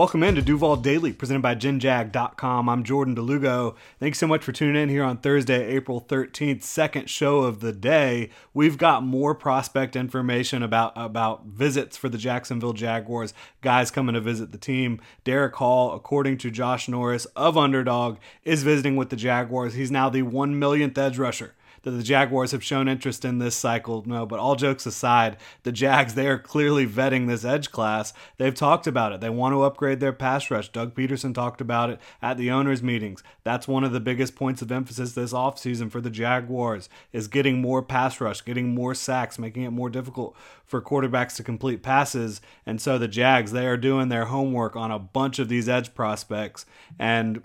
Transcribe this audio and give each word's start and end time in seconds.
Welcome 0.00 0.22
into 0.22 0.40
Duval 0.40 0.76
Daily, 0.76 1.12
presented 1.12 1.42
by 1.42 1.54
GenJag.com. 1.54 2.70
I'm 2.70 2.84
Jordan 2.84 3.14
DeLugo. 3.14 3.76
Thanks 3.98 4.18
so 4.18 4.26
much 4.26 4.42
for 4.42 4.50
tuning 4.50 4.82
in 4.82 4.88
here 4.88 5.04
on 5.04 5.18
Thursday, 5.18 5.66
April 5.76 6.00
13th, 6.00 6.62
second 6.62 7.10
show 7.10 7.40
of 7.40 7.60
the 7.60 7.74
day. 7.74 8.30
We've 8.54 8.78
got 8.78 9.04
more 9.04 9.34
prospect 9.34 9.96
information 9.96 10.62
about, 10.62 10.94
about 10.96 11.44
visits 11.44 11.98
for 11.98 12.08
the 12.08 12.16
Jacksonville 12.16 12.72
Jaguars, 12.72 13.34
guys 13.60 13.90
coming 13.90 14.14
to 14.14 14.22
visit 14.22 14.52
the 14.52 14.58
team. 14.58 15.02
Derick 15.22 15.56
Hall, 15.56 15.92
according 15.92 16.38
to 16.38 16.50
Josh 16.50 16.88
Norris 16.88 17.26
of 17.36 17.58
Underdog, 17.58 18.16
is 18.42 18.62
visiting 18.62 18.96
with 18.96 19.10
the 19.10 19.16
Jaguars. 19.16 19.74
He's 19.74 19.90
now 19.90 20.08
the 20.08 20.22
1 20.22 20.58
millionth 20.58 20.96
edge 20.96 21.18
rusher 21.18 21.52
that 21.82 21.92
the 21.92 22.02
Jaguars 22.02 22.52
have 22.52 22.62
shown 22.62 22.88
interest 22.88 23.24
in 23.24 23.38
this 23.38 23.56
cycle. 23.56 24.02
No, 24.06 24.26
but 24.26 24.38
all 24.38 24.56
jokes 24.56 24.86
aside, 24.86 25.36
the 25.62 25.72
Jags, 25.72 26.14
they 26.14 26.26
are 26.26 26.38
clearly 26.38 26.86
vetting 26.86 27.26
this 27.26 27.44
edge 27.44 27.70
class. 27.70 28.12
They've 28.36 28.54
talked 28.54 28.86
about 28.86 29.12
it. 29.12 29.20
They 29.20 29.30
want 29.30 29.54
to 29.54 29.62
upgrade 29.62 30.00
their 30.00 30.12
pass 30.12 30.50
rush. 30.50 30.68
Doug 30.68 30.94
Pederson 30.94 31.34
talked 31.34 31.60
about 31.60 31.90
it 31.90 32.00
at 32.20 32.36
the 32.36 32.50
owners' 32.50 32.82
meetings. 32.82 33.22
That's 33.44 33.68
one 33.68 33.84
of 33.84 33.92
the 33.92 34.00
biggest 34.00 34.36
points 34.36 34.62
of 34.62 34.70
emphasis 34.70 35.12
this 35.12 35.32
offseason 35.32 35.90
for 35.90 36.00
the 36.00 36.10
Jaguars 36.10 36.88
is 37.12 37.28
getting 37.28 37.60
more 37.60 37.82
pass 37.82 38.20
rush, 38.20 38.44
getting 38.44 38.74
more 38.74 38.94
sacks, 38.94 39.38
making 39.38 39.62
it 39.62 39.70
more 39.70 39.90
difficult 39.90 40.36
for 40.64 40.80
quarterbacks 40.80 41.36
to 41.36 41.42
complete 41.42 41.82
passes. 41.82 42.40
And 42.66 42.80
so 42.80 42.98
the 42.98 43.08
Jags, 43.08 43.52
they 43.52 43.66
are 43.66 43.76
doing 43.76 44.08
their 44.08 44.26
homework 44.26 44.76
on 44.76 44.90
a 44.90 44.98
bunch 44.98 45.38
of 45.38 45.48
these 45.48 45.68
edge 45.68 45.94
prospects. 45.94 46.66
And 46.98 47.42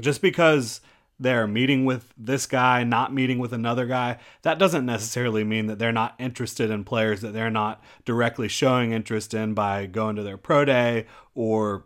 just 0.00 0.20
because 0.20 0.80
they're 1.24 1.48
meeting 1.48 1.84
with 1.84 2.12
this 2.16 2.46
guy, 2.46 2.84
not 2.84 3.12
meeting 3.12 3.40
with 3.40 3.52
another 3.52 3.86
guy, 3.86 4.18
that 4.42 4.58
doesn't 4.58 4.86
necessarily 4.86 5.42
mean 5.42 5.66
that 5.66 5.80
they're 5.80 5.90
not 5.90 6.14
interested 6.20 6.70
in 6.70 6.84
players 6.84 7.20
that 7.22 7.32
they're 7.32 7.50
not 7.50 7.82
directly 8.04 8.46
showing 8.46 8.92
interest 8.92 9.34
in 9.34 9.54
by 9.54 9.86
going 9.86 10.14
to 10.14 10.22
their 10.22 10.36
pro 10.36 10.64
day 10.64 11.06
or 11.34 11.84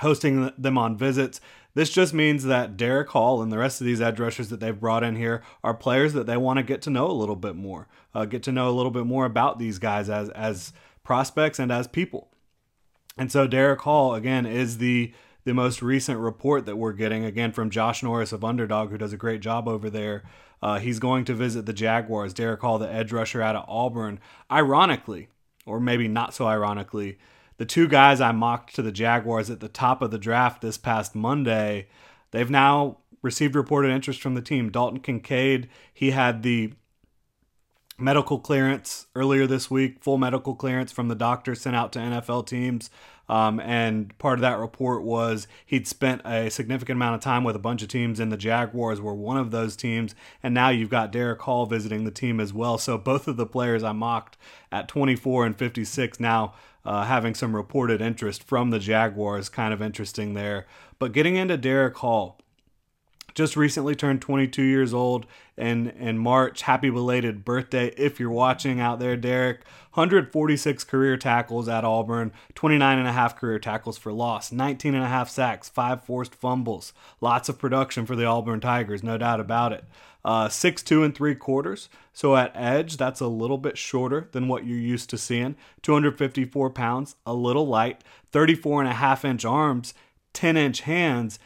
hosting 0.00 0.50
them 0.56 0.78
on 0.78 0.96
visits. 0.96 1.40
This 1.74 1.90
just 1.90 2.14
means 2.14 2.44
that 2.44 2.76
Derick 2.76 3.08
Hall 3.08 3.42
and 3.42 3.52
the 3.52 3.58
rest 3.58 3.80
of 3.80 3.86
these 3.86 4.00
edge 4.00 4.20
rushers 4.20 4.48
that 4.48 4.60
they've 4.60 4.78
brought 4.78 5.02
in 5.02 5.16
here 5.16 5.42
are 5.62 5.74
players 5.74 6.12
that 6.12 6.26
they 6.26 6.36
want 6.36 6.56
to 6.58 6.62
get 6.62 6.80
to 6.82 6.90
know 6.90 7.10
a 7.10 7.12
little 7.12 7.36
bit 7.36 7.56
more, 7.56 7.88
uh, 8.14 8.24
get 8.24 8.42
to 8.44 8.52
know 8.52 8.68
a 8.68 8.72
little 8.72 8.92
bit 8.92 9.04
more 9.04 9.26
about 9.26 9.58
these 9.58 9.78
guys 9.78 10.08
as 10.08 10.30
as 10.30 10.72
prospects 11.02 11.58
and 11.58 11.70
as 11.70 11.86
people. 11.86 12.30
And 13.18 13.30
so 13.30 13.46
Derick 13.46 13.80
Hall 13.80 14.14
again 14.14 14.46
is 14.46 14.78
the 14.78 15.12
the 15.44 15.54
most 15.54 15.82
recent 15.82 16.18
report 16.18 16.66
that 16.66 16.76
we're 16.76 16.92
getting, 16.92 17.24
again 17.24 17.52
from 17.52 17.70
Josh 17.70 18.02
Norris 18.02 18.32
of 18.32 18.44
Underdog, 18.44 18.90
who 18.90 18.98
does 18.98 19.12
a 19.12 19.18
great 19.18 19.40
job 19.40 19.68
over 19.68 19.90
there. 19.90 20.24
Uh, 20.62 20.78
he's 20.78 20.98
going 20.98 21.24
to 21.26 21.34
visit 21.34 21.66
the 21.66 21.72
Jaguars. 21.72 22.32
Derick 22.32 22.60
Hall, 22.60 22.78
the 22.78 22.90
edge 22.90 23.12
rusher 23.12 23.42
out 23.42 23.56
of 23.56 23.64
Auburn. 23.68 24.18
Ironically, 24.50 25.28
or 25.66 25.78
maybe 25.78 26.08
not 26.08 26.34
so 26.34 26.46
ironically, 26.46 27.18
the 27.58 27.66
two 27.66 27.86
guys 27.86 28.20
I 28.20 28.32
mocked 28.32 28.74
to 28.76 28.82
the 28.82 28.92
Jaguars 28.92 29.50
at 29.50 29.60
the 29.60 29.68
top 29.68 30.02
of 30.02 30.10
the 30.10 30.18
draft 30.18 30.62
this 30.62 30.78
past 30.78 31.14
Monday, 31.14 31.88
they've 32.30 32.50
now 32.50 32.98
received 33.22 33.54
reported 33.54 33.90
interest 33.90 34.20
from 34.20 34.34
the 34.34 34.42
team. 34.42 34.70
Dalton 34.70 35.00
Kincaid, 35.00 35.68
he 35.92 36.10
had 36.10 36.42
the 36.42 36.72
medical 37.98 38.38
clearance 38.38 39.06
earlier 39.14 39.46
this 39.46 39.70
week, 39.70 40.02
full 40.02 40.18
medical 40.18 40.54
clearance 40.54 40.92
from 40.92 41.08
the 41.08 41.14
doctor 41.14 41.54
sent 41.54 41.76
out 41.76 41.92
to 41.92 41.98
NFL 41.98 42.46
teams. 42.46 42.90
Um, 43.28 43.58
and 43.60 44.16
part 44.18 44.38
of 44.38 44.42
that 44.42 44.58
report 44.58 45.02
was 45.02 45.46
he'd 45.64 45.86
spent 45.86 46.22
a 46.26 46.50
significant 46.50 46.98
amount 46.98 47.14
of 47.14 47.20
time 47.22 47.42
with 47.42 47.56
a 47.56 47.60
bunch 47.60 47.82
of 47.82 47.88
teams, 47.88 48.20
and 48.20 48.30
the 48.30 48.36
Jaguars 48.36 49.00
were 49.00 49.14
one 49.14 49.38
of 49.38 49.50
those 49.50 49.76
teams. 49.76 50.14
And 50.42 50.52
now 50.52 50.68
you've 50.68 50.90
got 50.90 51.10
Derick 51.10 51.40
Hall 51.42 51.64
visiting 51.66 52.04
the 52.04 52.10
team 52.10 52.38
as 52.38 52.52
well. 52.52 52.76
So 52.76 52.98
both 52.98 53.26
of 53.26 53.36
the 53.36 53.46
players 53.46 53.82
I 53.82 53.92
mocked 53.92 54.36
at 54.70 54.88
24 54.88 55.46
and 55.46 55.56
56 55.56 56.20
now 56.20 56.54
uh, 56.84 57.04
having 57.04 57.34
some 57.34 57.56
reported 57.56 58.00
interest 58.00 58.42
from 58.42 58.70
the 58.70 58.78
Jaguars, 58.78 59.48
kind 59.48 59.72
of 59.72 59.80
interesting 59.80 60.34
there. 60.34 60.66
But 60.98 61.12
getting 61.12 61.36
into 61.36 61.56
Derick 61.56 61.96
Hall 61.96 62.38
just 63.34 63.56
recently 63.56 63.94
turned 63.94 64.22
22 64.22 64.62
years 64.62 64.94
old 64.94 65.26
and 65.56 65.88
in 65.90 66.18
March. 66.18 66.62
Happy 66.62 66.90
belated 66.90 67.44
birthday 67.44 67.88
if 67.96 68.18
you're 68.18 68.30
watching 68.30 68.80
out 68.80 69.00
there, 69.00 69.16
Derick. 69.16 69.60
146 69.94 70.82
career 70.84 71.16
tackles 71.16 71.68
at 71.68 71.84
Auburn, 71.84 72.32
29 72.56 72.98
and 72.98 73.06
a 73.06 73.12
half 73.12 73.36
career 73.36 73.60
tackles 73.60 73.96
for 73.96 74.12
loss, 74.12 74.50
19 74.50 74.92
and 74.92 75.04
a 75.04 75.08
half 75.08 75.30
sacks, 75.30 75.68
five 75.68 76.02
forced 76.02 76.34
fumbles. 76.34 76.92
Lots 77.20 77.48
of 77.48 77.60
production 77.60 78.04
for 78.04 78.16
the 78.16 78.24
Auburn 78.24 78.60
Tigers, 78.60 79.04
no 79.04 79.16
doubt 79.18 79.38
about 79.38 79.72
it. 79.72 79.84
Uh, 80.24 80.48
six 80.48 80.82
two 80.82 81.04
and 81.04 81.14
three 81.14 81.34
quarters. 81.36 81.88
So 82.12 82.34
at 82.34 82.50
edge, 82.56 82.96
that's 82.96 83.20
a 83.20 83.28
little 83.28 83.58
bit 83.58 83.78
shorter 83.78 84.28
than 84.32 84.48
what 84.48 84.66
you're 84.66 84.78
used 84.78 85.10
to 85.10 85.18
seeing. 85.18 85.54
254 85.82 86.70
pounds, 86.70 87.14
a 87.24 87.34
little 87.34 87.66
light. 87.66 88.02
34 88.32 88.82
and 88.82 88.90
a 88.90 88.94
half 88.94 89.24
inch 89.24 89.44
arms, 89.44 89.94
10 90.32 90.56
inch 90.56 90.80
hands, 90.80 91.38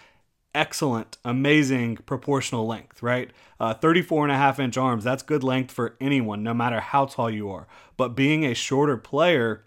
excellent, 0.55 1.19
amazing 1.25 1.97
proportional 1.99 2.67
length, 2.67 3.03
right? 3.03 3.31
Uh, 3.61 3.75
34 3.75 4.25
and 4.25 4.33
a 4.33 4.37
half 4.37 4.59
inch 4.59 4.77
arms, 4.77 5.05
that's 5.05 5.23
good 5.23 5.45
length 5.45 5.73
for 5.73 5.97
anyone, 6.01 6.43
no 6.43 6.55
matter 6.55 6.81
how 6.81 7.05
tall 7.07 7.31
you 7.31 7.51
are. 7.51 7.67
But 7.97 8.17
being 8.17 8.45
a 8.45 8.55
shorter 8.55 8.97
player 8.97 9.65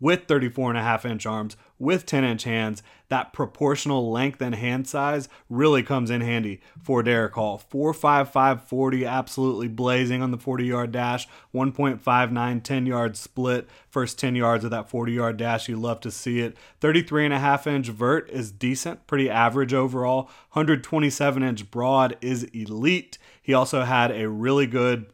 with 0.00 0.26
34 0.26 0.70
and 0.70 0.78
a 0.78 0.82
half 0.82 1.04
inch 1.04 1.26
arms, 1.26 1.56
with 1.78 2.06
10 2.06 2.24
inch 2.24 2.44
hands, 2.44 2.82
that 3.08 3.32
proportional 3.32 4.10
length 4.10 4.40
and 4.40 4.54
hand 4.54 4.88
size 4.88 5.28
really 5.48 5.82
comes 5.82 6.10
in 6.10 6.20
handy 6.20 6.60
for 6.82 7.02
Derick 7.02 7.34
Hall. 7.34 7.62
4.55 7.72 8.62
40, 8.62 9.04
absolutely 9.04 9.68
blazing 9.68 10.22
on 10.22 10.30
the 10.30 10.38
40 10.38 10.64
yard 10.64 10.92
dash. 10.92 11.28
1.59 11.54 12.62
10 12.62 12.86
yard 12.86 13.16
split. 13.16 13.68
First 13.88 14.18
10 14.18 14.36
yards 14.36 14.64
of 14.64 14.70
that 14.70 14.88
40 14.88 15.12
yard 15.12 15.36
dash, 15.36 15.68
you 15.68 15.76
love 15.76 16.00
to 16.00 16.10
see 16.10 16.40
it. 16.40 16.56
33 16.80 17.26
and 17.26 17.34
a 17.34 17.38
half 17.38 17.66
inch 17.66 17.88
vert 17.88 18.28
is 18.30 18.50
decent, 18.50 19.06
pretty 19.06 19.28
average 19.28 19.74
overall. 19.74 20.24
127 20.52 21.42
inch 21.42 21.70
broad 21.70 22.16
is 22.20 22.44
elite. 22.44 23.18
He 23.42 23.52
also 23.52 23.82
had 23.82 24.10
a 24.10 24.28
really 24.28 24.66
good 24.66 25.06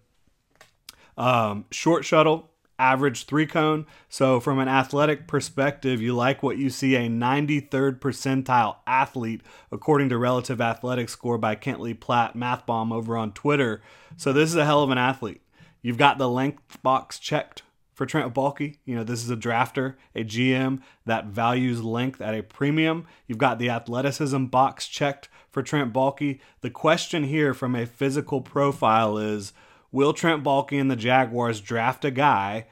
um, 1.17 1.67
short 1.71 2.05
shuttle 2.05 2.50
average 2.81 3.27
three 3.27 3.47
cone. 3.47 3.87
So, 4.09 4.41
from 4.41 4.59
an 4.59 4.69
athletic 4.69 5.29
perspective, 5.29 6.01
you 6.01 6.17
like 6.17 6.43
what 6.43 6.57
you 6.57 6.71
see 6.71 6.97
a 6.97 7.09
93rd 7.09 8.01
percentile 8.01 8.77
athlete, 8.87 9.43
according 9.71 10.09
to 10.09 10.19
Relative 10.19 10.61
Athletic 10.61 11.09
Score 11.09 11.39
by 11.39 11.55
Kent 11.55 11.81
Lee 11.81 11.95
Platte, 11.95 12.35
Math 12.35 12.67
Bomb 12.67 12.93
over 12.93 13.17
on 13.17 13.33
Twitter. 13.33 13.83
So, 14.17 14.33
this 14.33 14.49
is 14.49 14.57
a 14.57 14.65
hell 14.65 14.83
of 14.83 14.91
an 14.91 14.99
athlete. 14.99 15.43
You've 15.83 15.99
got 15.99 16.19
the 16.19 16.29
length 16.29 16.83
box 16.83 17.19
checked 17.19 17.63
for 18.01 18.07
Trent 18.07 18.33
Baalke. 18.33 18.79
You 18.87 18.97
know, 18.97 19.05
this 19.05 19.23
is 19.23 19.31
a 19.31 19.37
drafter, 19.37 19.97
a 20.15 20.25
GM 20.25 20.81
that 21.05 21.27
values 21.27 21.83
length 21.83 22.23
at 22.23 22.35
a 22.35 22.43
premium. 22.43 23.07
You've 23.27 23.37
got 23.37 23.59
the 23.59 23.69
athleticism 23.69 24.47
box 24.47 24.89
checked 24.89 25.29
for 25.51 25.63
Trent 25.63 25.93
Baalke. 25.93 26.41
The 26.63 26.71
question 26.71 27.25
here 27.25 27.53
from 27.53 27.75
a 27.75 27.85
physical 27.85 28.41
profile 28.41 29.19
is 29.19 29.53
will 29.93 30.13
Trent 30.13 30.45
Baalke 30.45 30.81
and 30.81 30.91
the 30.91 30.97
Jaguars 30.97 31.61
draft 31.61 32.05
a 32.05 32.11
guy 32.11 32.67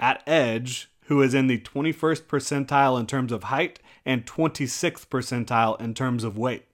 at 0.00 0.22
edge 0.26 0.90
who 1.06 1.22
is 1.22 1.34
in 1.34 1.46
the 1.46 1.58
21st 1.58 2.22
percentile 2.22 2.98
in 2.98 3.06
terms 3.06 3.32
of 3.32 3.44
height 3.44 3.78
and 4.04 4.26
26th 4.26 5.06
percentile 5.08 5.80
in 5.80 5.94
terms 5.94 6.24
of 6.24 6.38
weight? 6.38 6.64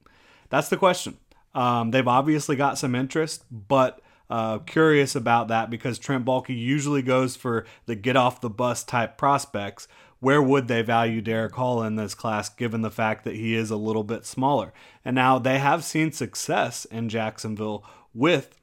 That's 0.51 0.69
the 0.69 0.77
question. 0.77 1.19
Um, 1.55 1.91
they've 1.91 2.07
obviously 2.07 2.57
got 2.57 2.79
some 2.79 2.95
interest, 2.95 3.45
but 3.51 4.01
uh, 4.31 4.59
curious 4.59 5.17
about 5.17 5.49
that 5.49 5.71
because 5.71 5.99
Trent 5.99 6.25
Baalke 6.25 6.57
usually 6.57 7.03
goes 7.03 7.37
for 7.37 7.65
the 7.87 7.95
get 7.95 8.17
off 8.17 8.41
the 8.41 8.51
bus 8.51 8.85
type 8.85 9.17
prospects. 9.17 9.89
Where 10.21 10.43
would 10.43 10.69
they 10.69 10.83
value 10.83 11.21
Derick 11.21 11.55
Hall 11.55 11.83
in 11.83 11.97
this 11.97 12.15
class 12.15 12.49
given 12.49 12.83
the 12.83 12.91
fact 12.91 13.25
that 13.25 13.37
he 13.37 13.55
is 13.55 13.71
a 13.71 13.77
little 13.77 14.03
bit 14.05 14.27
smaller? 14.27 14.73
And 15.05 15.15
now 15.15 15.39
they 15.39 15.59
have 15.59 15.85
seen 15.85 16.13
success 16.13 16.85
in 16.87 17.09
Jacksonville 17.09 17.85
with 18.13 18.59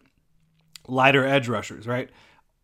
lighter 0.87 1.25
edge 1.25 1.47
rushers, 1.47 1.87
right? 1.87 2.09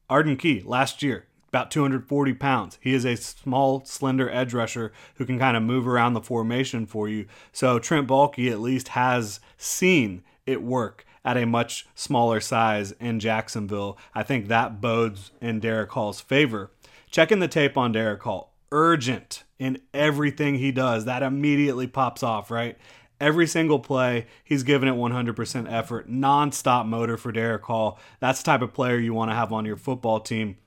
Arden 0.09 0.37
Key 0.37 0.61
last 0.65 1.01
year, 1.01 1.25
about 1.49 1.71
240 1.71 2.33
pounds. 2.33 2.77
He 2.81 2.93
is 2.93 3.05
a 3.05 3.15
small, 3.15 3.83
slender 3.85 4.29
edge 4.29 4.53
rusher 4.53 4.91
who 5.15 5.25
can 5.25 5.39
kind 5.39 5.55
of 5.55 5.63
move 5.63 5.87
around 5.87 6.13
the 6.13 6.21
formation 6.21 6.85
for 6.85 7.07
you. 7.07 7.27
So 7.51 7.79
Trent 7.79 8.07
Baalke 8.07 8.51
at 8.51 8.59
least 8.59 8.89
has 8.89 9.39
seen 9.57 10.23
it 10.45 10.61
work 10.61 11.05
at 11.23 11.37
a 11.37 11.45
much 11.45 11.87
smaller 11.93 12.39
size 12.39 12.93
in 12.93 13.19
Jacksonville. 13.19 13.97
I 14.13 14.23
think 14.23 14.47
that 14.47 14.81
bodes 14.81 15.31
in 15.39 15.59
Derick 15.59 15.91
Hall's 15.91 16.21
favor. 16.21 16.71
Checking 17.09 17.39
the 17.39 17.47
tape 17.47 17.77
on 17.77 17.91
Derick 17.91 18.23
Hall, 18.23 18.53
urgent 18.71 19.43
in 19.59 19.79
everything 19.93 20.55
he 20.55 20.71
does. 20.71 21.05
That 21.05 21.23
immediately 21.23 21.87
pops 21.87 22.23
off, 22.23 22.49
right? 22.49 22.77
Every 23.21 23.45
single 23.45 23.79
play, 23.79 24.25
he's 24.43 24.63
giving 24.63 24.89
it 24.89 24.95
100% 24.95 25.71
effort, 25.71 26.09
nonstop 26.09 26.87
motor 26.87 27.17
for 27.17 27.31
Derick 27.31 27.63
Hall. 27.63 27.99
That's 28.19 28.41
the 28.41 28.45
type 28.45 28.63
of 28.63 28.73
player 28.73 28.97
you 28.97 29.13
want 29.13 29.29
to 29.29 29.35
have 29.35 29.53
on 29.53 29.63
your 29.63 29.77
football 29.77 30.19
team 30.19 30.57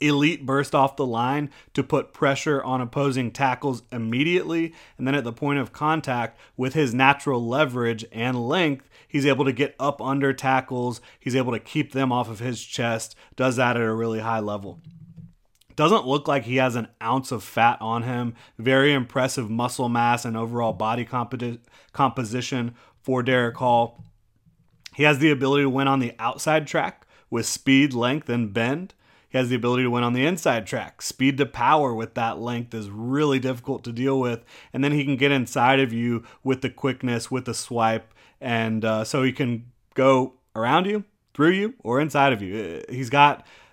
elite 0.00 0.46
burst 0.46 0.74
off 0.74 0.96
the 0.96 1.06
line 1.06 1.50
to 1.74 1.82
put 1.82 2.12
pressure 2.12 2.62
on 2.62 2.80
opposing 2.80 3.30
tackles 3.30 3.82
immediately. 3.90 4.72
And 4.96 5.06
then 5.06 5.14
at 5.14 5.24
the 5.24 5.32
point 5.32 5.58
of 5.58 5.72
contact, 5.72 6.38
with 6.56 6.74
his 6.74 6.94
natural 6.94 7.44
leverage 7.44 8.04
and 8.12 8.48
length, 8.48 8.88
he's 9.06 9.26
able 9.26 9.44
to 9.44 9.52
get 9.52 9.74
up 9.78 10.00
under 10.00 10.32
tackles. 10.32 11.00
He's 11.18 11.36
able 11.36 11.52
to 11.52 11.60
keep 11.60 11.92
them 11.92 12.12
off 12.12 12.30
of 12.30 12.38
his 12.38 12.64
chest, 12.64 13.16
does 13.36 13.56
that 13.56 13.76
at 13.76 13.82
a 13.82 13.92
really 13.92 14.20
high 14.20 14.40
level. 14.40 14.80
Doesn't 15.78 16.08
look 16.08 16.26
like 16.26 16.42
he 16.42 16.56
has 16.56 16.74
an 16.74 16.88
ounce 17.00 17.30
of 17.30 17.44
fat 17.44 17.80
on 17.80 18.02
him. 18.02 18.34
Very 18.58 18.92
impressive 18.92 19.48
muscle 19.48 19.88
mass 19.88 20.24
and 20.24 20.36
overall 20.36 20.72
body 20.72 21.04
compo- 21.04 21.58
composition 21.92 22.74
for 23.00 23.22
Derick 23.22 23.58
Hall. 23.58 24.02
He 24.96 25.04
has 25.04 25.20
the 25.20 25.30
ability 25.30 25.62
to 25.62 25.70
win 25.70 25.86
on 25.86 26.00
the 26.00 26.16
outside 26.18 26.66
track 26.66 27.06
with 27.30 27.46
speed, 27.46 27.94
length, 27.94 28.28
and 28.28 28.52
bend. 28.52 28.92
He 29.28 29.38
has 29.38 29.50
the 29.50 29.54
ability 29.54 29.84
to 29.84 29.90
win 29.90 30.02
on 30.02 30.14
the 30.14 30.26
inside 30.26 30.66
track. 30.66 31.00
Speed 31.00 31.38
to 31.38 31.46
power 31.46 31.94
with 31.94 32.14
that 32.14 32.40
length 32.40 32.74
is 32.74 32.90
really 32.90 33.38
difficult 33.38 33.84
to 33.84 33.92
deal 33.92 34.18
with. 34.18 34.44
And 34.72 34.82
then 34.82 34.90
he 34.90 35.04
can 35.04 35.14
get 35.14 35.30
inside 35.30 35.78
of 35.78 35.92
you 35.92 36.24
with 36.42 36.60
the 36.60 36.70
quickness, 36.70 37.30
with 37.30 37.44
the 37.44 37.54
swipe. 37.54 38.12
And 38.40 38.84
uh, 38.84 39.04
so 39.04 39.22
he 39.22 39.30
can 39.30 39.70
go 39.94 40.32
around 40.56 40.86
you, 40.86 41.04
through 41.34 41.50
you, 41.52 41.74
or 41.84 42.00
inside 42.00 42.32
of 42.32 42.42
you. 42.42 42.82
Uh, 42.88 42.92
he's 42.92 43.10
got 43.10 43.46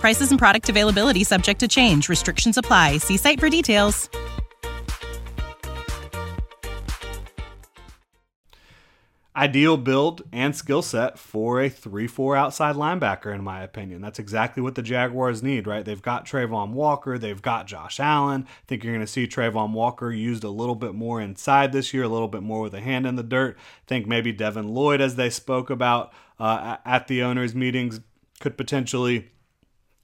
Prices 0.00 0.30
and 0.30 0.38
product 0.38 0.68
availability 0.68 1.24
subject 1.24 1.60
to 1.60 1.68
change. 1.68 2.08
Restrictions 2.08 2.56
apply. 2.58 2.98
See 2.98 3.16
site 3.16 3.38
for 3.38 3.48
details. 3.48 4.08
ideal 9.40 9.78
build 9.78 10.22
and 10.32 10.54
skill 10.54 10.82
set 10.82 11.18
for 11.18 11.62
a 11.62 11.70
3 11.70 12.06
4 12.06 12.36
outside 12.36 12.76
linebacker, 12.76 13.34
in 13.34 13.42
my 13.42 13.62
opinion. 13.62 14.02
That's 14.02 14.18
exactly 14.18 14.62
what 14.62 14.74
the 14.74 14.82
Jaguars 14.82 15.42
need, 15.42 15.66
right? 15.66 15.84
They've 15.84 16.02
got 16.02 16.26
Travon 16.26 16.72
Walker, 16.72 17.16
they've 17.16 17.40
got 17.40 17.66
Josh 17.66 17.98
Allen. 17.98 18.44
I 18.46 18.66
think 18.66 18.84
you're 18.84 18.92
going 18.92 19.06
to 19.06 19.10
see 19.10 19.26
Travon 19.26 19.72
Walker 19.72 20.12
used 20.12 20.44
a 20.44 20.50
little 20.50 20.74
bit 20.74 20.94
more 20.94 21.22
inside 21.22 21.72
this 21.72 21.94
year, 21.94 22.02
a 22.02 22.08
little 22.08 22.28
bit 22.28 22.42
more 22.42 22.60
with 22.60 22.74
a 22.74 22.80
hand 22.80 23.06
in 23.06 23.16
the 23.16 23.22
dirt. 23.22 23.56
I 23.58 23.86
think 23.86 24.06
maybe 24.06 24.30
Devin 24.30 24.68
Lloyd, 24.68 25.00
as 25.00 25.16
they 25.16 25.30
spoke 25.30 25.70
about 25.70 26.12
uh, 26.38 26.76
at 26.84 27.08
the 27.08 27.22
owners' 27.22 27.54
meetings, 27.54 28.00
could 28.40 28.58
potentially 28.58 29.30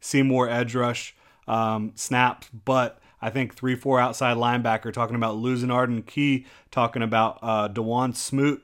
see 0.01 0.23
more 0.23 0.49
edge 0.49 0.75
rush 0.75 1.15
um, 1.47 1.93
snaps, 1.95 2.49
but. 2.65 3.01
I 3.19 3.31
think 3.31 3.55
3 3.55 3.77
4 3.77 3.99
outside 3.99 4.37
linebacker, 4.37 4.93
talking 4.93 5.17
about 5.17 5.37
losing 5.37 5.71
Arden 5.71 6.03
Key, 6.03 6.45
talking 6.71 7.01
about 7.01 7.39
uh, 7.41 7.67
Dawuane 7.67 8.15
Smoot 8.15 8.63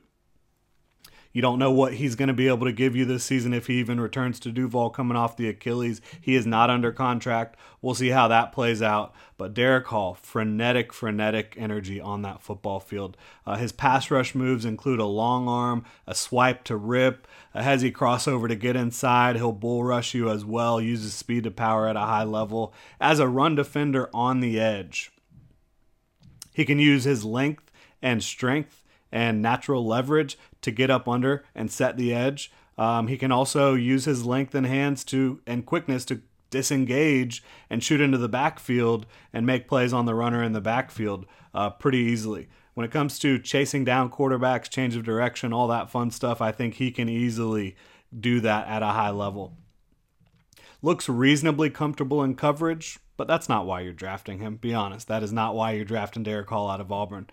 you 1.33 1.41
don't 1.41 1.57
know 1.57 1.71
what 1.71 1.95
he's 1.95 2.13
going 2.15 2.27
to 2.27 2.33
be 2.33 2.47
able 2.47 2.67
to 2.67 2.71
give 2.71 2.95
you 2.95 3.05
this 3.05 3.23
season 3.23 3.55
if 3.55 3.65
he 3.65 3.79
even 3.79 3.99
returns 3.99 4.39
to 4.39 4.51
Duval 4.51 4.91
coming 4.91 5.17
off 5.17 5.35
the 5.35 5.49
Achilles. 5.49 5.99
He 6.21 6.35
is 6.35 6.45
not 6.45 6.69
under 6.69 6.91
contract. 6.91 7.57
We'll 7.81 7.95
see 7.95 8.09
how 8.09 8.27
that 8.27 8.51
plays 8.51 8.83
out. 8.83 9.15
But 9.35 9.55
Derick 9.55 9.87
Hall, 9.87 10.13
frenetic, 10.13 10.93
frenetic 10.93 11.55
energy 11.57 11.99
on 11.99 12.21
that 12.21 12.43
football 12.43 12.79
field. 12.79 13.17
Uh, 13.47 13.57
his 13.57 13.71
pass 13.71 14.11
rush 14.11 14.35
moves 14.35 14.63
include 14.63 14.99
a 14.99 15.05
long 15.05 15.47
arm, 15.47 15.85
a 16.05 16.13
swipe 16.13 16.63
to 16.65 16.77
rip, 16.77 17.27
a 17.55 17.63
hezzy 17.63 17.91
crossover 17.91 18.47
to 18.47 18.55
get 18.55 18.75
inside. 18.75 19.35
He'll 19.35 19.51
bull 19.53 19.83
rush 19.83 20.13
you 20.13 20.29
as 20.29 20.45
well, 20.45 20.79
uses 20.79 21.15
speed 21.15 21.45
to 21.45 21.51
power 21.51 21.87
at 21.87 21.95
a 21.95 22.01
high 22.01 22.25
level. 22.25 22.75
As 23.01 23.19
a 23.19 23.27
run 23.27 23.55
defender 23.55 24.07
on 24.13 24.39
the 24.39 24.59
edge, 24.59 25.11
he 26.53 26.63
can 26.63 26.77
use 26.77 27.05
his 27.05 27.25
length 27.25 27.71
and 28.03 28.23
strength 28.23 28.82
and 29.13 29.41
natural 29.41 29.85
leverage 29.85 30.37
to 30.61 30.71
get 30.71 30.89
up 30.89 31.07
under 31.07 31.45
and 31.53 31.71
set 31.71 31.95
the 31.95 32.13
edge. 32.13 32.51
Um, 32.77 33.07
he 33.07 33.17
can 33.17 33.31
also 33.31 33.75
use 33.75 34.05
his 34.05 34.25
length 34.25 34.55
and 34.55 34.65
hands 34.65 35.05
to 35.05 35.39
and 35.45 35.65
quickness 35.65 36.03
to 36.05 36.21
disengage 36.49 37.43
and 37.69 37.83
shoot 37.83 38.01
into 38.01 38.17
the 38.17 38.27
backfield 38.27 39.05
and 39.31 39.45
make 39.45 39.67
plays 39.67 39.93
on 39.93 40.05
the 40.05 40.15
runner 40.15 40.43
in 40.43 40.53
the 40.53 40.61
backfield 40.61 41.27
uh, 41.53 41.69
pretty 41.69 41.99
easily. 41.99 42.49
When 42.73 42.85
it 42.85 42.91
comes 42.91 43.19
to 43.19 43.37
chasing 43.37 43.85
down 43.85 44.09
quarterbacks, 44.09 44.69
change 44.69 44.95
of 44.95 45.03
direction, 45.03 45.53
all 45.53 45.67
that 45.67 45.91
fun 45.91 46.09
stuff, 46.09 46.41
I 46.41 46.51
think 46.51 46.75
he 46.75 46.89
can 46.89 47.07
easily 47.07 47.75
do 48.19 48.39
that 48.41 48.67
at 48.67 48.81
a 48.81 48.87
high 48.87 49.11
level. 49.11 49.55
Looks 50.81 51.07
reasonably 51.07 51.69
comfortable 51.69 52.23
in 52.23 52.35
coverage, 52.35 52.97
but 53.15 53.27
that's 53.27 53.47
not 53.47 53.67
why 53.67 53.81
you're 53.81 53.93
drafting 53.93 54.39
him. 54.39 54.55
Be 54.55 54.73
honest, 54.73 55.07
that 55.07 55.21
is 55.21 55.31
not 55.31 55.53
why 55.53 55.73
you're 55.73 55.85
drafting 55.85 56.23
Derick 56.23 56.49
Hall 56.49 56.69
out 56.69 56.81
of 56.81 56.91
Auburn. 56.91 57.27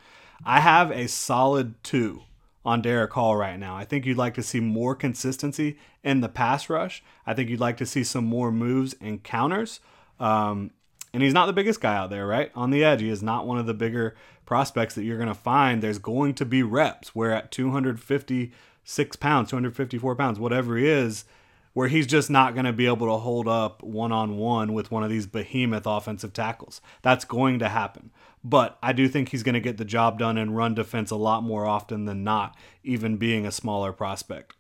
I 0.45 0.61
have 0.61 0.91
a 0.91 1.07
solid 1.09 1.83
two 1.83 2.23
on 2.65 2.83
Derick 2.83 3.13
Hall 3.13 3.37
right 3.37 3.59
now. 3.59 3.77
I 3.77 3.85
think 3.85 4.05
you'd 4.05 4.19
like 4.19 4.35
to 4.35 4.43
see 4.43 4.61
more 4.61 4.95
consistency 4.95 5.79
in 6.03 6.21
the 6.21 6.29
pass 6.29 6.69
rush. 6.69 7.03
I 7.27 7.35
think 7.35 7.49
you'd 7.49 7.61
like 7.61 7.77
to 7.79 7.87
see 7.87 8.05
some 8.05 8.25
more 8.25 8.53
moves 8.53 8.95
and 9.01 9.23
counters. 9.23 9.81
Um, 10.19 10.71
and 11.13 11.23
he's 11.23 11.35
not 11.35 11.47
the 11.47 11.53
biggest 11.53 11.81
guy 11.81 11.97
out 11.97 12.11
there, 12.11 12.27
right? 12.27 12.51
On 12.55 12.71
the 12.71 12.85
edge, 12.85 13.01
he 13.01 13.09
is 13.09 13.23
not 13.23 13.47
one 13.47 13.59
of 13.59 13.67
the 13.67 13.75
bigger 13.75 14.15
prospects 14.47 14.95
that 14.95 15.05
you're 15.05 15.17
going 15.17 15.29
to 15.29 15.35
find. 15.35 15.83
There's 15.83 15.99
going 15.99 16.35
to 16.35 16.45
be 16.45 16.63
reps 16.63 17.15
where 17.15 17.33
at 17.33 17.51
256 17.51 19.17
pounds, 19.17 19.51
254 19.51 20.17
pounds, 20.17 20.39
whatever 20.39 20.77
he 20.77 20.87
is, 20.87 21.25
where 21.73 21.89
he's 21.89 22.07
just 22.07 22.31
not 22.31 22.55
going 22.55 22.65
to 22.65 22.73
be 22.73 22.87
able 22.87 23.07
to 23.07 23.19
hold 23.19 23.47
up 23.47 23.83
one 23.83 24.13
on 24.13 24.37
one 24.37 24.73
with 24.73 24.91
one 24.91 25.05
of 25.05 25.11
these 25.11 25.27
behemoth 25.27 25.87
offensive 25.87 26.33
tackles. 26.33 26.81
That's 27.03 27.25
going 27.25 27.59
to 27.61 27.69
happen. 27.69 28.11
But 28.43 28.79
I 28.83 28.93
do 28.93 29.09
think 29.09 29.29
he's 29.29 29.43
going 29.43 29.55
to 29.55 29.61
get 29.61 29.77
the 29.77 29.85
job 29.85 30.19
done 30.19 30.39
and 30.39 30.57
run 30.57 30.75
defense 30.75 31.11
a 31.11 31.17
lot 31.17 31.43
more 31.43 31.67
often 31.67 32.07
than 32.07 32.25
not, 32.25 32.57
even 32.83 33.19
being 33.19 33.47
a 33.47 33.53
smaller 33.53 33.93
prospect. 33.93 34.55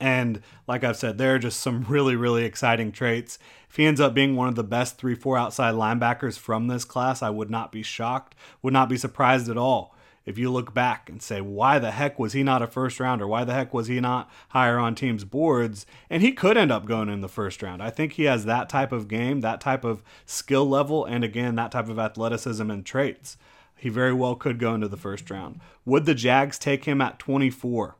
And 0.00 0.42
like 0.68 0.84
I've 0.84 0.96
said, 0.96 1.18
there 1.18 1.34
are 1.34 1.40
just 1.40 1.60
some 1.60 1.82
really, 1.88 2.14
really 2.14 2.44
exciting 2.44 2.92
traits. 2.92 3.38
If 3.68 3.76
he 3.76 3.86
ends 3.86 4.00
up 4.00 4.14
being 4.14 4.36
one 4.36 4.48
of 4.48 4.54
the 4.54 4.64
best 4.64 4.98
3 4.98 5.14
4 5.14 5.36
outside 5.36 5.74
linebackers 5.74 6.38
from 6.38 6.68
this 6.68 6.84
class, 6.84 7.22
I 7.22 7.30
would 7.30 7.50
not 7.50 7.72
be 7.72 7.82
shocked, 7.82 8.34
would 8.62 8.72
not 8.72 8.88
be 8.88 8.96
surprised 8.96 9.48
at 9.48 9.58
all 9.58 9.94
if 10.28 10.36
you 10.36 10.50
look 10.50 10.74
back 10.74 11.08
and 11.08 11.22
say, 11.22 11.40
why 11.40 11.78
the 11.78 11.90
heck 11.90 12.18
was 12.18 12.34
he 12.34 12.42
not 12.42 12.60
a 12.60 12.66
first 12.66 13.00
rounder? 13.00 13.26
Why 13.26 13.44
the 13.44 13.54
heck 13.54 13.72
was 13.72 13.86
he 13.86 13.98
not 13.98 14.30
higher 14.50 14.78
on 14.78 14.94
teams' 14.94 15.24
boards? 15.24 15.86
And 16.10 16.22
he 16.22 16.32
could 16.32 16.58
end 16.58 16.70
up 16.70 16.84
going 16.84 17.08
in 17.08 17.22
the 17.22 17.30
first 17.30 17.62
round. 17.62 17.82
I 17.82 17.88
think 17.88 18.12
he 18.12 18.24
has 18.24 18.44
that 18.44 18.68
type 18.68 18.92
of 18.92 19.08
game, 19.08 19.40
that 19.40 19.58
type 19.58 19.84
of 19.84 20.02
skill 20.26 20.68
level, 20.68 21.06
and 21.06 21.24
again, 21.24 21.54
that 21.54 21.72
type 21.72 21.88
of 21.88 21.98
athleticism 21.98 22.70
and 22.70 22.84
traits. 22.84 23.38
He 23.74 23.88
very 23.88 24.12
well 24.12 24.34
could 24.34 24.58
go 24.58 24.74
into 24.74 24.88
the 24.88 24.98
first 24.98 25.30
round. 25.30 25.60
Would 25.86 26.04
the 26.04 26.14
Jags 26.14 26.58
take 26.58 26.84
him 26.84 27.00
at 27.00 27.18
24? 27.18 27.96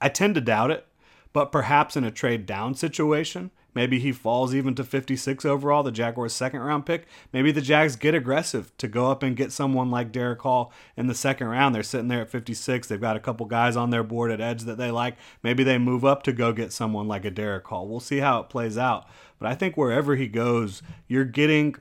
I 0.00 0.08
tend 0.08 0.34
to 0.34 0.40
doubt 0.40 0.72
it, 0.72 0.88
but 1.32 1.52
perhaps 1.52 1.96
in 1.96 2.02
a 2.02 2.10
trade 2.10 2.46
down 2.46 2.74
situation, 2.74 3.52
Maybe 3.74 3.98
he 3.98 4.12
falls 4.12 4.54
even 4.54 4.74
to 4.74 4.84
56 4.84 5.44
overall, 5.44 5.82
the 5.82 5.92
Jaguars' 5.92 6.32
second 6.32 6.60
round 6.60 6.86
pick. 6.86 7.06
Maybe 7.32 7.52
the 7.52 7.60
Jags 7.60 7.96
get 7.96 8.14
aggressive 8.14 8.76
to 8.78 8.88
go 8.88 9.10
up 9.10 9.22
and 9.22 9.36
get 9.36 9.52
someone 9.52 9.90
like 9.90 10.12
Derick 10.12 10.40
Hall 10.42 10.72
in 10.96 11.06
the 11.06 11.14
second 11.14 11.48
round. 11.48 11.74
They're 11.74 11.82
sitting 11.82 12.08
there 12.08 12.22
at 12.22 12.30
56. 12.30 12.88
They've 12.88 13.00
got 13.00 13.16
a 13.16 13.20
couple 13.20 13.46
guys 13.46 13.76
on 13.76 13.90
their 13.90 14.02
board 14.02 14.30
at 14.30 14.40
edge 14.40 14.62
that 14.62 14.78
they 14.78 14.90
like. 14.90 15.16
Maybe 15.42 15.64
they 15.64 15.78
move 15.78 16.04
up 16.04 16.22
to 16.24 16.32
go 16.32 16.52
get 16.52 16.72
someone 16.72 17.08
like 17.08 17.24
a 17.24 17.30
Derick 17.30 17.66
Hall. 17.66 17.86
We'll 17.86 18.00
see 18.00 18.18
how 18.18 18.40
it 18.40 18.48
plays 18.48 18.76
out. 18.76 19.06
But 19.38 19.48
I 19.48 19.54
think 19.54 19.76
wherever 19.76 20.16
he 20.16 20.26
goes, 20.26 20.82
you're 21.06 21.24
getting 21.24 21.76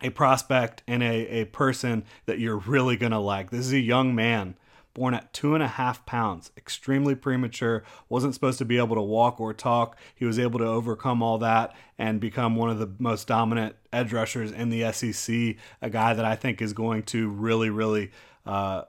a 0.00 0.10
prospect 0.10 0.82
and 0.86 1.02
a, 1.02 1.40
a 1.40 1.44
person 1.46 2.04
that 2.26 2.38
you're 2.38 2.58
really 2.58 2.96
going 2.96 3.12
to 3.12 3.18
like. 3.18 3.50
This 3.50 3.66
is 3.66 3.72
a 3.72 3.78
young 3.78 4.14
man 4.14 4.56
born 4.94 5.12
at 5.12 5.32
two 5.32 5.54
and 5.54 5.62
a 5.62 5.68
half 5.68 6.06
pounds, 6.06 6.52
extremely 6.56 7.14
premature, 7.14 7.82
wasn't 8.08 8.32
supposed 8.32 8.58
to 8.58 8.64
be 8.64 8.78
able 8.78 8.94
to 8.94 9.02
walk 9.02 9.40
or 9.40 9.52
talk. 9.52 9.98
He 10.14 10.24
was 10.24 10.38
able 10.38 10.60
to 10.60 10.66
overcome 10.66 11.22
all 11.22 11.38
that 11.38 11.74
and 11.98 12.20
become 12.20 12.56
one 12.56 12.70
of 12.70 12.78
the 12.78 12.90
most 12.98 13.26
dominant 13.26 13.76
edge 13.92 14.12
rushers 14.12 14.52
in 14.52 14.70
the 14.70 14.92
SEC, 14.92 15.56
a 15.82 15.90
guy 15.90 16.14
that 16.14 16.24
I 16.24 16.36
think 16.36 16.62
is 16.62 16.72
going 16.72 17.02
to 17.04 17.28
really, 17.28 17.70
really 17.70 18.12
uh, 18.46 18.82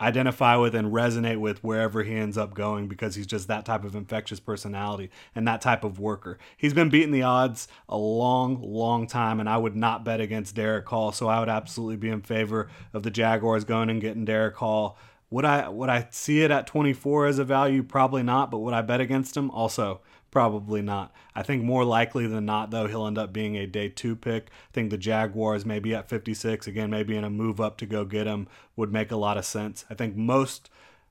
identify 0.00 0.56
with 0.56 0.74
and 0.74 0.92
resonate 0.92 1.40
with 1.40 1.62
wherever 1.64 2.02
he 2.02 2.14
ends 2.14 2.38
up 2.38 2.54
going 2.54 2.88
because 2.88 3.14
he's 3.14 3.26
just 3.26 3.48
that 3.48 3.64
type 3.64 3.84
of 3.84 3.94
infectious 3.94 4.40
personality 4.40 5.10
and 5.34 5.46
that 5.46 5.60
type 5.60 5.84
of 5.84 5.98
worker. 5.98 6.38
He's 6.56 6.74
been 6.74 6.88
beating 6.88 7.12
the 7.12 7.22
odds 7.22 7.68
a 7.88 7.96
long, 7.96 8.60
long 8.62 9.06
time, 9.06 9.40
and 9.40 9.48
I 9.48 9.56
would 9.56 9.76
not 9.76 10.04
bet 10.04 10.20
against 10.20 10.54
Derick 10.54 10.88
Hall. 10.88 11.12
So 11.12 11.28
I 11.28 11.40
would 11.40 11.48
absolutely 11.48 11.96
be 11.96 12.10
in 12.10 12.22
favor 12.22 12.68
of 12.92 13.02
the 13.02 13.10
Jaguars 13.10 13.64
going 13.64 13.90
and 13.90 14.00
getting 14.00 14.24
Derick 14.24 14.56
Hall. 14.56 14.98
Would 15.30 15.44
I 15.44 15.68
would 15.68 15.90
I 15.90 16.08
see 16.10 16.42
it 16.42 16.50
at 16.50 16.66
24 16.66 17.26
as 17.26 17.38
a 17.38 17.44
value? 17.44 17.82
Probably 17.82 18.22
not, 18.22 18.50
but 18.50 18.58
would 18.58 18.74
I 18.74 18.82
bet 18.82 19.00
against 19.00 19.36
him? 19.36 19.50
Also, 19.50 20.00
Probably 20.30 20.82
not. 20.82 21.12
I 21.34 21.42
think 21.42 21.64
more 21.64 21.84
likely 21.84 22.26
than 22.26 22.44
not, 22.44 22.70
though, 22.70 22.86
he'll 22.86 23.06
end 23.06 23.16
up 23.16 23.32
being 23.32 23.56
a 23.56 23.66
day 23.66 23.88
two 23.88 24.14
pick. 24.14 24.48
I 24.50 24.72
think 24.72 24.90
the 24.90 24.98
Jaguars, 24.98 25.64
maybe 25.64 25.94
at 25.94 26.08
56, 26.08 26.66
again, 26.66 26.90
maybe 26.90 27.16
in 27.16 27.24
a 27.24 27.30
move 27.30 27.60
up 27.60 27.78
to 27.78 27.86
go 27.86 28.04
get 28.04 28.26
him, 28.26 28.46
would 28.76 28.92
make 28.92 29.10
a 29.10 29.16
lot 29.16 29.38
of 29.38 29.46
sense. 29.46 29.86
I 29.88 29.94
think 29.94 30.16
most 30.16 30.68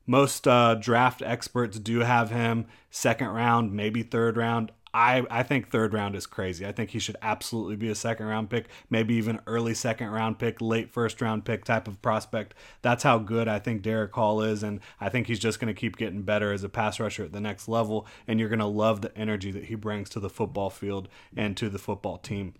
most 0.09 0.47
uh, 0.47 0.75
draft 0.75 1.21
experts 1.21 1.79
do 1.79 1.99
have 1.99 2.29
him 2.29 2.67
second 2.89 3.27
round, 3.27 3.73
maybe 3.73 4.03
third 4.03 4.37
round. 4.37 4.71
I, 4.93 5.25
I 5.29 5.43
think 5.43 5.69
third 5.69 5.93
round 5.93 6.15
is 6.15 6.25
crazy. 6.25 6.65
I 6.65 6.71
think 6.71 6.91
he 6.91 6.99
should 6.99 7.17
absolutely 7.21 7.75
be 7.75 7.89
a 7.89 7.95
second 7.95 8.25
round 8.25 8.49
pick, 8.49 8.67
maybe 8.89 9.15
even 9.15 9.39
early 9.45 9.73
second 9.73 10.09
round 10.09 10.39
pick, 10.39 10.61
late 10.61 10.91
first 10.91 11.21
round 11.21 11.45
pick 11.45 11.65
type 11.65 11.87
of 11.87 12.01
prospect. 12.01 12.53
That's 12.81 13.03
how 13.03 13.19
good 13.19 13.47
I 13.47 13.59
think 13.59 13.81
Derick 13.81 14.13
Hall 14.13 14.41
is. 14.41 14.63
And 14.63 14.79
I 14.99 15.09
think 15.09 15.27
he's 15.27 15.39
just 15.39 15.59
going 15.59 15.73
to 15.73 15.79
keep 15.79 15.97
getting 15.97 16.21
better 16.23 16.51
as 16.51 16.63
a 16.63 16.69
pass 16.69 16.99
rusher 16.99 17.23
at 17.25 17.31
the 17.31 17.41
next 17.41 17.67
level. 17.67 18.07
And 18.27 18.39
you're 18.39 18.49
going 18.49 18.59
to 18.59 18.65
love 18.65 19.01
the 19.01 19.15
energy 19.17 19.51
that 19.51 19.65
he 19.65 19.75
brings 19.75 20.09
to 20.11 20.19
the 20.19 20.29
football 20.29 20.69
field 20.69 21.09
and 21.35 21.55
to 21.57 21.69
the 21.69 21.79
football 21.79 22.17
team. 22.17 22.53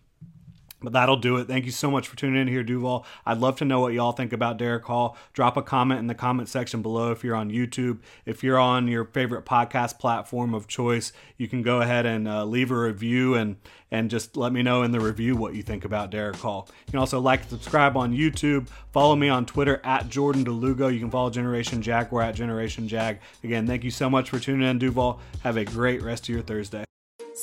But 0.82 0.94
that'll 0.94 1.18
do 1.18 1.38
it. 1.38 1.48
Thank 1.48 1.66
you 1.66 1.72
so 1.72 1.90
much 1.90 2.08
for 2.08 2.16
tuning 2.16 2.40
in 2.40 2.48
here, 2.48 2.64
Duval. 2.64 3.04
I'd 3.26 3.40
love 3.40 3.56
to 3.58 3.66
know 3.66 3.80
what 3.80 3.94
y'all 3.94 4.12
think 4.12 4.32
about 4.32 4.58
Derick 4.58 4.86
Hall. 4.86 5.18
Drop 5.34 5.58
a 5.58 5.64
comment 5.64 6.00
in 6.00 6.06
the 6.06 6.14
comment 6.14 6.50
section 6.50 6.84
below 6.84 7.12
if 7.12 7.24
you're 7.24 7.36
on 7.36 7.50
YouTube. 7.50 8.00
If 8.26 8.44
you're 8.44 8.60
on 8.60 8.88
your 8.88 9.06
favorite 9.06 9.44
podcast 9.44 9.98
platform 9.98 10.54
of 10.54 10.68
choice, 10.68 11.14
you 11.36 11.48
can 11.48 11.64
go 11.64 11.82
ahead 11.82 12.06
and 12.06 12.28
uh, 12.28 12.46
leave 12.46 12.70
a 12.70 12.78
review 12.78 13.34
and 13.34 13.58
and 13.90 14.10
just 14.10 14.36
let 14.36 14.52
me 14.52 14.62
know 14.62 14.84
in 14.84 14.92
the 14.92 15.00
review 15.00 15.36
what 15.36 15.56
you 15.56 15.64
think 15.64 15.86
about 15.86 16.12
Derick 16.12 16.36
Hall. 16.36 16.68
You 16.86 16.92
can 16.92 17.00
also 17.00 17.20
like 17.20 17.42
and 17.42 17.50
subscribe 17.50 17.96
on 17.96 18.14
YouTube. 18.14 18.68
Follow 18.92 19.16
me 19.16 19.30
on 19.30 19.46
Twitter 19.46 19.80
at 19.84 20.10
Jordan 20.10 20.44
DeLugo. 20.44 20.94
You 20.94 21.00
can 21.00 21.10
follow 21.10 21.30
Generation 21.30 21.82
Jaguar 21.82 22.24
at 22.24 22.36
Generation 22.36 22.88
Jag. 22.88 23.20
Again, 23.44 23.66
thank 23.66 23.84
you 23.84 23.92
so 23.92 24.10
much 24.10 24.30
for 24.30 24.40
tuning 24.40 24.68
in, 24.68 24.78
Duval. 24.78 25.22
Have 25.44 25.58
a 25.58 25.66
great 25.66 26.02
rest 26.02 26.24
of 26.24 26.30
your 26.30 26.44
Thursday. 26.44 26.84